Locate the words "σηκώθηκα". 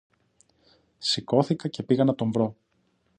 0.97-1.67